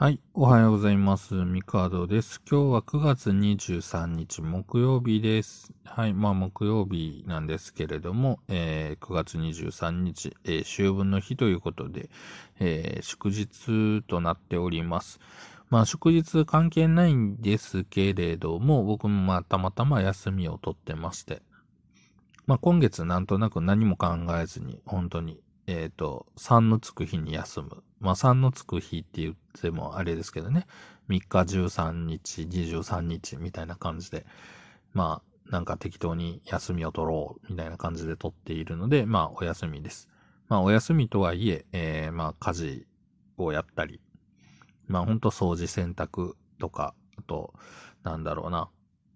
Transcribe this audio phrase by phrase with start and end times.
[0.00, 0.20] はい。
[0.32, 1.34] おはようございます。
[1.34, 2.40] ミカードです。
[2.48, 5.72] 今日は9月23日木曜日です。
[5.84, 6.14] はい。
[6.14, 12.10] まあ木曜日なんですけれども、えー、9月23日、えー、秋分の日ということで、
[12.60, 15.18] えー、祝日となっております。
[15.68, 21.42] まあ祝日関係ないんですけれども、僕もまあたまたま休みを取ってまして、
[22.46, 24.10] まあ今月なんとなく何も考
[24.40, 27.82] えずに、本当にえっ、ー、と、3のつく日に休む。
[28.00, 30.66] まあ、3のつく日って言ってもあれですけどね。
[31.08, 34.26] 3日13日、23日みたいな感じで、
[34.92, 40.08] まあ、なんか適当に休みを取ろうみたいな感じで取っているので、まあ、お休みです。
[40.48, 42.86] まあ、お休みとはいえ、えー、まあ、家事
[43.36, 44.00] をやったり、
[44.86, 47.54] まあ、ほんと掃除洗濯とか、あと、
[48.02, 48.68] なんだろうな。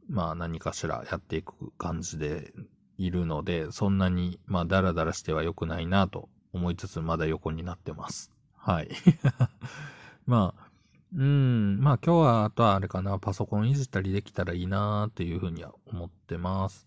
[0.08, 2.52] まあ、何かしらやっていく感じで
[2.98, 8.31] いるので、そんなに、まあ、ダラダラしては良くないなと思いつつまだ横になってます。
[8.64, 8.88] はい。
[10.24, 10.70] まあ、
[11.16, 16.86] うん、まあ今日はあとはあれかな、パソコンいじったりできたらいいなーっていうふうには思ってます。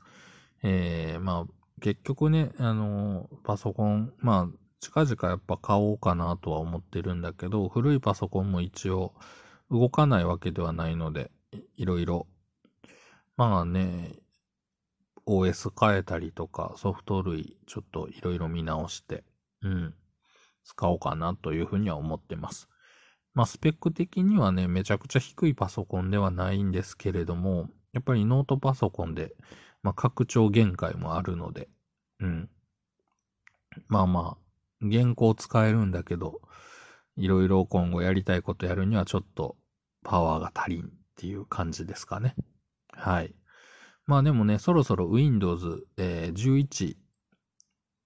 [0.64, 9.14] えー、まあ結局ね、あの、パソコン、まあ近々やっぱ買おうかなとは思ってるんだけど、古いパソコンも一応
[9.70, 11.30] 動かないわけではないので、
[11.76, 12.26] いろいろ、
[13.36, 14.16] まあね、
[15.28, 19.26] OS 変えたりとか、ソフト類ちょっといろいろ見直して、
[19.62, 19.94] うん、
[20.66, 22.68] 使おうかなというふうには思ってます。
[23.34, 29.36] まあ、スペック的にはね、めちゃくちゃ低いパソコンではないんですけれども、やっぱりノートパソコンで、
[29.84, 31.70] まあ、拡張限界もあるので、
[32.20, 32.50] うん。
[33.88, 36.42] まあまあ、原稿使えるんだけど、
[37.18, 39.58] いろいろ今後やりたいことやるにはちょっと
[40.04, 42.36] パワーが足りんっていう感じですかね。
[42.92, 43.36] はい。
[44.06, 46.96] まあでもね、そろそろ Windows、えー、11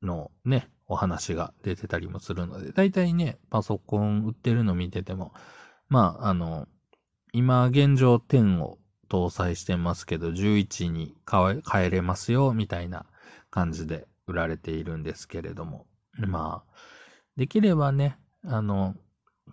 [0.02, 5.34] のね、お話が出てたりもするので、だいたいね、パソコン売ってるの見てても、
[5.88, 6.68] まあ、あの、
[7.32, 13.06] 今現状10を搭載してますけど、11に変えれますよ、みたいな
[13.52, 15.86] 感じで売られているんですけれども、
[16.18, 16.74] まあ、
[17.38, 18.96] できればね、あの、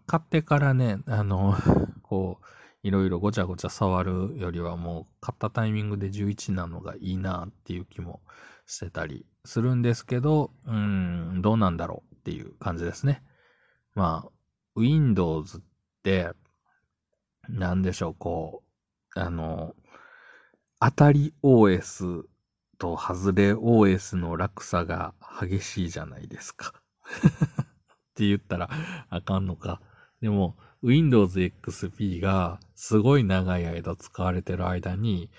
[0.06, 1.54] 買ってからね、あの、
[2.02, 2.46] こう、
[2.82, 8.20] いろいろごちゃごちゃ触るよりはもう買ったタイミングで11なのがいいなっていう気も
[8.66, 13.22] してたりするんですけど、うん、どうなんだろうっていう感じですね。
[13.94, 14.30] まあ、
[14.74, 15.60] Windows っ
[16.02, 16.32] て、
[17.48, 18.62] なんでしょう、こ
[19.16, 19.74] う、あの、
[20.80, 22.24] 当たり OS
[22.78, 26.74] と外れ OS の落差が激しいじゃないですか。
[27.06, 27.64] っ
[28.14, 28.68] て言ったら
[29.08, 29.80] あかんのか。
[30.20, 35.30] でも、Windows XP がすごい長い間使われてる間に、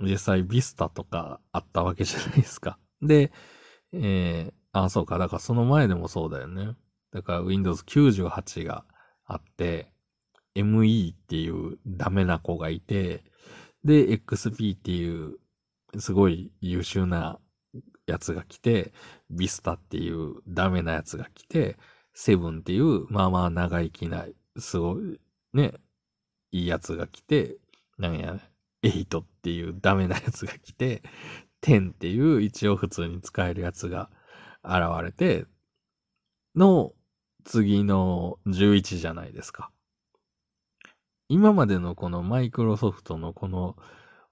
[0.00, 2.78] 実際 Vista とかあったわけじゃないですか。
[3.02, 3.32] で、
[3.92, 5.18] えー、あ、そうか。
[5.18, 6.74] だからその前でもそうだよね。
[7.12, 8.84] だから Windows 98が
[9.24, 9.92] あって、
[10.54, 13.24] ME っていうダメな子がいて、
[13.84, 15.38] で、XP っていう
[15.98, 17.38] すごい優秀な
[18.06, 18.92] やつが来て、
[19.32, 21.76] Vista っていうダメなやつが来て、
[22.16, 25.20] 7っていうまあまあ長生きない、すごい
[25.52, 25.74] ね、
[26.52, 27.56] いいやつが来て、
[27.98, 28.49] なんや、ね
[28.82, 31.02] 8っていうダメなやつが来て、
[31.62, 34.10] 10っていう一応普通に使えるやつが
[34.64, 35.46] 現れて、
[36.54, 36.92] の
[37.44, 39.70] 次の11じゃないですか。
[41.28, 43.76] 今までのこのマイクロソフトのこの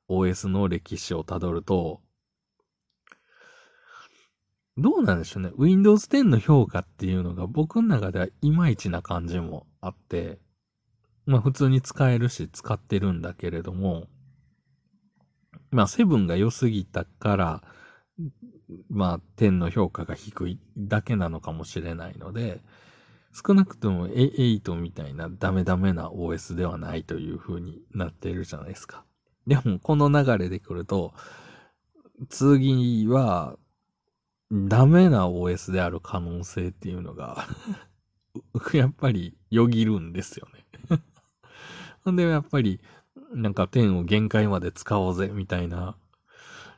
[0.09, 2.01] OS の歴史をたどると、
[4.77, 5.51] どうなんでしょうね。
[5.57, 10.39] Windows 10の評価っていうのが僕の中ではいまいちな感じもあって、
[11.27, 14.07] まあ普通に使えるし使ってるんだけれども、
[15.71, 17.63] まあ、セブンが良すぎたから、
[18.91, 22.61] まあ、10の評価が低いだけなのかもしれないので、
[23.33, 29.05] 少なくとも8みたいなダメダメな OS ではないという風になっているじゃないですか。
[29.47, 31.13] でも、この流れで来ると、
[32.29, 33.57] 次は、
[34.51, 37.47] ダメな OS である可能性っていうのが
[38.73, 40.65] やっぱりよぎるんですよね
[42.03, 42.81] ほん で、やっぱり、
[43.35, 45.97] なんか10を限界まで使おうぜ、みたいな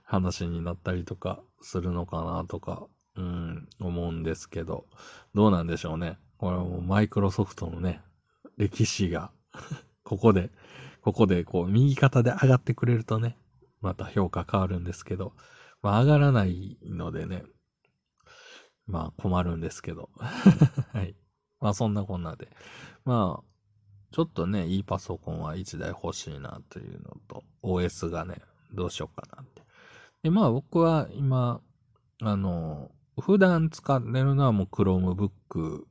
[0.05, 2.87] 話になったりとかするのかなとか、
[3.17, 4.87] うん、思うんですけど、
[5.35, 6.19] どうなんでしょうね。
[6.39, 8.01] これはもうマイクロソフトのね、
[8.57, 9.31] 歴史が
[10.05, 10.51] ここで、
[11.03, 13.37] ここでこう、右肩で上がってくれるとね、
[13.81, 15.35] また評価変わるんですけど、
[15.83, 17.45] まあ上がらないのでね、
[18.87, 20.11] まあ困るんですけど。
[20.93, 21.15] はい。
[21.61, 22.49] まあそんなこんなで。
[23.05, 23.50] まあ、
[24.13, 28.37] ちょっとね、いいパソコンは1台欲しいなというのと、OS がね、
[28.73, 29.63] どうしようかなって。
[30.23, 31.61] で、まあ僕は今、
[32.23, 32.91] あの、
[33.21, 35.85] 普段使ってるのはもう Chromebook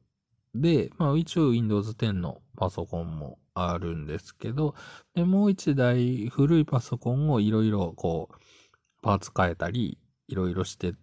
[0.53, 4.75] で、まあ一応 Windows 10のパソコンもあるんですけど、
[5.15, 8.35] で、もう一台古いパソコンをいろいろこう、
[9.01, 10.93] パーツ変えたり、いろいろして、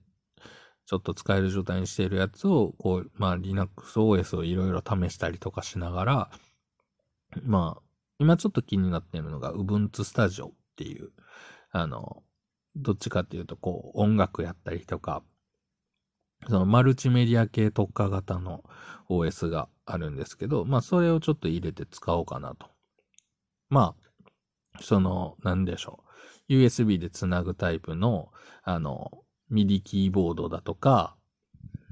[0.84, 6.30] ちょっと使える状態にしているやつを、こう、まあ Linux OS をいろいろ試したりとかしながら、
[7.42, 7.82] まあ、
[8.18, 11.10] 今ちょっと気になっているのが Ubuntu Studio っていう、
[11.70, 12.22] あの、
[12.76, 15.22] どっちかっていうと、こう、音楽やったりとか、
[16.48, 18.62] そのマルチメディア系特化型の
[19.08, 22.68] OS があるんですけど、まあそれをちょっと入れて使おうかなと。
[23.68, 23.94] ま
[24.74, 26.04] あ、その、なんでしょ
[26.48, 26.52] う。
[26.52, 28.30] USB でつなぐタイプの、
[28.62, 29.10] あの、
[29.48, 31.16] ミディキーボードだとか、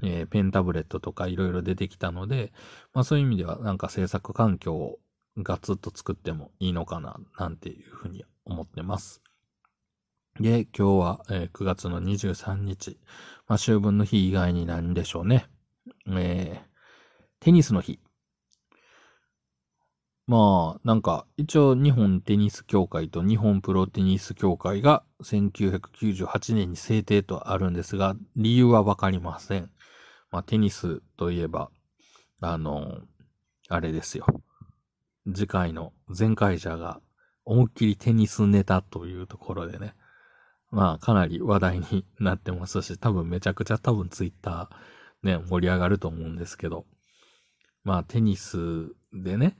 [0.03, 2.53] えー、ペンタブレットとかいろいろ出てきたので、
[2.93, 4.99] まあそういう意味ではなんか制作環境を
[5.37, 9.21] ガツッと作ってもいいのかな、なんていうふうに思ってます。
[10.39, 12.99] で、今日は、えー、9月の23日。
[13.47, 15.47] まあ、秋分の日以外になんでしょうね。
[16.07, 16.65] えー、
[17.39, 17.99] テニスの日。
[20.27, 29.69] まあ、なんか、一応日本テニス協会と日本プロテニス協会が1998年に制定とあるんですが、理由はわかりません。
[30.31, 31.69] まあ、テニスといえば、
[32.41, 33.01] あの、
[33.69, 34.25] あれですよ。
[35.33, 37.01] 次回の前回者が
[37.45, 39.93] 思いっきりテニスネタというところでね、
[40.71, 44.95] まあ、かなり話題になってますし、多分めちゃくちゃ多分ツイッター
[45.25, 46.85] ね、盛り上がると思うんですけど、
[47.83, 48.57] まあ、テニス
[49.13, 49.57] でね、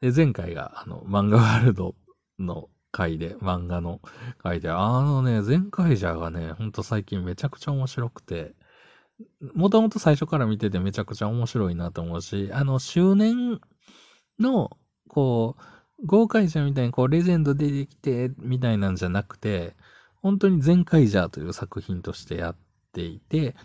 [0.00, 1.94] で、前回が、あの、漫画ワールド
[2.38, 4.00] の回で、漫画の
[4.38, 8.54] 回で、あのね、前回じゃがね、ほんと最近めちゃくちゃ面白くて、
[9.54, 13.60] もともと最初から見ててめちゃくちゃ面白いなと思うし、あの、周年
[14.38, 14.70] の、
[15.16, 15.62] こう、
[16.04, 19.74] 豪快者みたいにこう、レジェンド出てきて、みたいなんじゃなくて、
[20.20, 22.56] 本当に全開ジャーという作品としてやっ
[22.92, 23.56] ていて、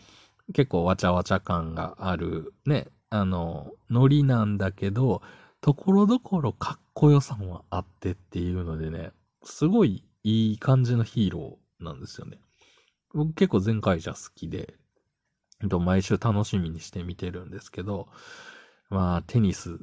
[0.53, 5.21] 結構わちゃわちゃ感がある、ね、あの、ノリなんだけど、
[5.59, 9.11] ところどころかっこよさもあってっていうのでね、
[9.43, 12.39] すごいいい感じのヒーローなんですよね。
[13.13, 14.75] 僕結構全開ジャー好きで、
[15.81, 18.07] 毎週楽しみにして見てるんですけど、
[18.89, 19.79] まあ、テニス。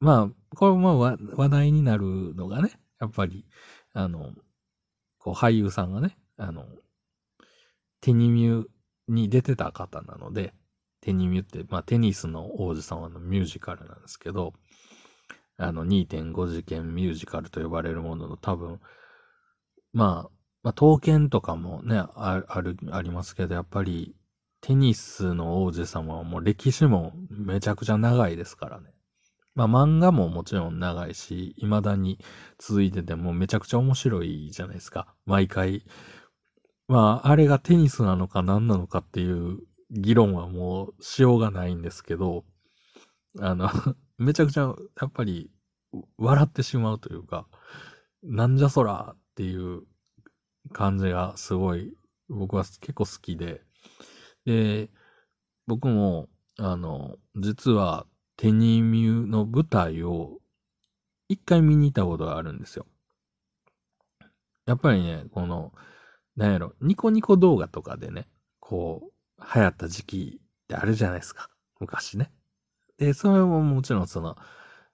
[0.00, 3.46] まあ、これも話題になるのがね、やっぱり、
[3.92, 4.32] あの、
[5.18, 6.66] こう俳優さんがね、あの、
[8.00, 8.64] テニミュ
[9.08, 10.54] に出てた方なので、
[11.00, 14.52] テニミュって、まあテニスの王子様のミュージカルなんですけど、
[15.58, 18.80] あの2.5次元ミュージカルと呼ばれるものの多分、
[19.92, 20.30] まあ、
[20.62, 24.14] まあ、刀剣とかもね、ある、ありますけど、やっぱり、
[24.60, 28.95] テニスの王子様はもう歴史もめちゃくちゃ長いですからね。
[29.56, 32.18] まあ漫画ももちろん長いし、未だに
[32.58, 35.14] 続いててもめちゃくちゃ面白いじゃないですか。
[35.24, 35.82] 毎回。
[36.88, 39.58] まあ、あれがテニスなのか何なのかっていう
[39.90, 42.44] 議論はもうしようがないんですけど、
[43.40, 43.68] あの
[44.18, 45.50] めちゃくちゃやっぱり
[46.18, 47.48] 笑ってしまうというか、
[48.22, 49.82] なんじゃそらっていう
[50.72, 51.96] 感じがすごい
[52.28, 53.62] 僕は結構好きで、
[54.44, 54.90] で、
[55.66, 60.38] 僕も、あの、実はテニミューの舞台を
[61.28, 62.86] 一回見に行ったことがあるんですよ。
[64.66, 65.72] やっぱりね、この、
[66.36, 68.28] なんやろ、ニコニコ動画とかでね、
[68.60, 71.48] こう、流行った時期ってあるじゃないですか。
[71.80, 72.32] 昔ね。
[72.98, 74.36] で、それももちろんその、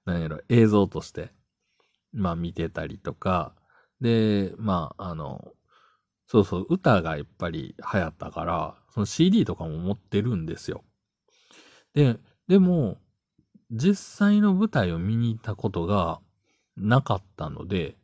[0.05, 1.33] なんやろ、映像として、
[2.13, 3.55] まあ見てたりとか、
[4.01, 5.53] で、まあ、あの、
[6.27, 10.85] そうそう、歌がやっぱり流行ったから、その CD とかも持ってるんですよ。
[11.95, 12.19] で、
[12.49, 12.99] でも、
[13.73, 16.21] 実際の舞台を見に行ったことが
[16.77, 17.97] なかったので、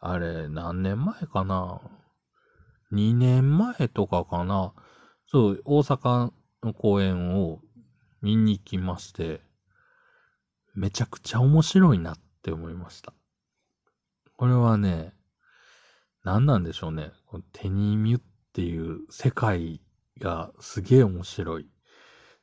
[0.00, 1.80] あれ、何年前かな
[2.92, 4.72] ?2 年前とかかな？
[5.26, 6.32] そう、大阪
[6.62, 7.60] の公演を
[8.22, 9.40] 見に行きまして、
[10.74, 13.12] めちゃくちゃ面白いなって思いました。
[14.36, 15.12] これはね、
[16.22, 17.12] 何なんでしょうね。
[17.26, 18.22] このテニミュっ
[18.52, 19.80] ていう世界
[20.20, 21.68] がすげえ面白い。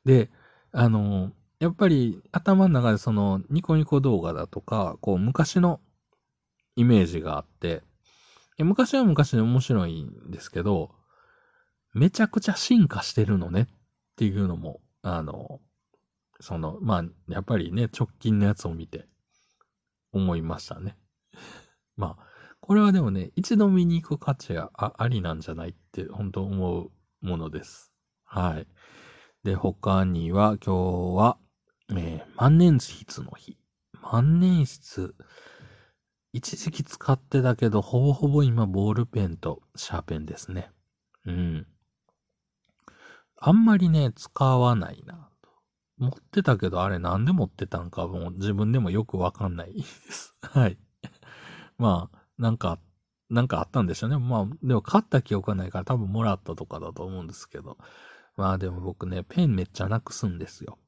[0.04, 0.30] で、
[0.72, 5.78] あの、やっぱり頭の中でそのニコニコ動画だとか、こう昔の
[6.74, 7.84] イメージがあって、
[8.58, 10.90] 昔は昔で面白いんですけど、
[11.94, 13.74] めちゃくちゃ進化してるのねっ
[14.16, 15.60] ていうのも、あの、
[16.40, 19.06] その、まあ、やっぱりね、直近のやつを見て
[20.10, 20.98] 思いましたね。
[21.96, 22.26] まあ、
[22.60, 26.90] これはでもね、一度見に行く価値がありなんじゃないって本当思う
[27.20, 27.92] ものです。
[28.24, 28.66] はい。
[29.44, 31.38] で、他には今日は、
[31.98, 33.58] えー、万年筆の日。
[34.02, 35.14] 万年筆、
[36.32, 40.70] 一時期使ってたけど、ほぼほぼ今ボールペンとシャーペンですね。
[41.26, 41.66] うん。
[43.36, 45.28] あんまりね、使わないな。
[45.98, 50.34] 持ってたけど、あれなんで持ってたんかもう自分でもよくわかんないです。
[50.42, 50.78] はい。
[51.78, 52.80] まあ、なんか、
[53.28, 54.18] なんかあったんでしょうね。
[54.18, 57.78] まあ、でも買った記憶はないから多分もらったとかだと思うんですけど。
[58.36, 60.78] まあでも僕ね、ペンめっちゃなくすんですよ。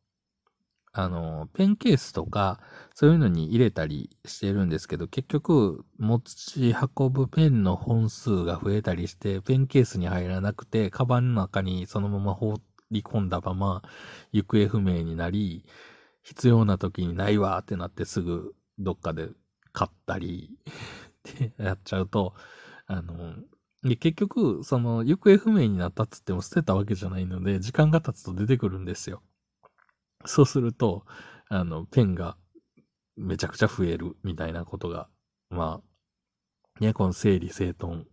[0.96, 2.60] あの、ペンケースとか、
[2.94, 12.54] そういうのに入れたりしてるんですけど、結局、持ち運ぶペンの本数が増えたりして、ペンケースに入らなくて、カバンの中にそのまま放
[12.92, 13.82] り込んだまま、
[14.32, 15.64] 行方不明になり、
[16.22, 19.28] 必要な時にないわってなってすぐどっかで
[19.72, 20.50] 買ったり
[21.30, 22.34] ってやっちゃうと、
[22.86, 23.34] あの、
[23.82, 29.22] で、結局、その、行方不明になったっつっても捨てたわけじゃないので、時間が経つと出てくるんですよ。
[30.26, 31.04] そうすると、
[31.48, 32.36] あの、ペンが
[33.16, 35.08] めちゃくちゃ増えるみたいなことが、
[35.50, 35.80] ま
[36.80, 38.06] あ、ね、この整理整頓、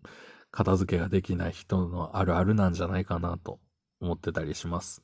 [0.52, 3.60] 片付けができない人のあるあるなんじゃないかなと
[4.00, 5.02] 思ってたりします。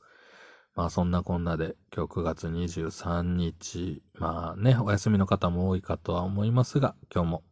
[0.74, 7.44] まあそんなこんなで今日9月23日、まあね、お休みの方も多いかとは思いますが、今日も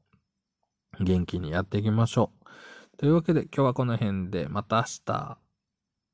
[1.01, 2.31] 元気にやっていきましょ
[2.95, 2.99] う。
[2.99, 5.46] というわけで今日はこの辺でまた明日。